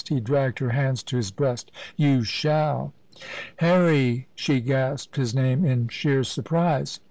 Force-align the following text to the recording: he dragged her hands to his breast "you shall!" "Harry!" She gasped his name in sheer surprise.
he 0.09 0.19
dragged 0.19 0.57
her 0.57 0.71
hands 0.71 1.03
to 1.03 1.15
his 1.15 1.29
breast 1.29 1.69
"you 1.95 2.23
shall!" 2.23 2.91
"Harry!" 3.57 4.27
She 4.33 4.59
gasped 4.59 5.15
his 5.15 5.35
name 5.35 5.63
in 5.63 5.89
sheer 5.89 6.23
surprise. 6.23 6.99